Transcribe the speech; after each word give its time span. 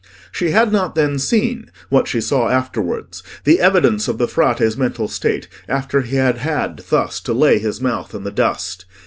She 0.31 0.49
had 0.49 0.71
not 0.73 0.95
then 0.95 1.19
seen—what 1.19 2.07
she 2.07 2.21
saw 2.21 2.49
afterwards—the 2.49 3.59
evidence 3.59 4.07
of 4.07 4.17
the 4.17 4.27
Frate's 4.27 4.75
mental 4.75 5.07
state 5.07 5.47
after 5.69 6.01
he 6.01 6.15
had 6.15 6.39
had 6.39 6.77
thus 6.89 7.19
to 7.19 7.33
lay 7.33 7.59
his 7.59 7.81
mouth 7.81 8.15
in 8.15 8.23
the 8.23 8.31
dust. 8.31 8.85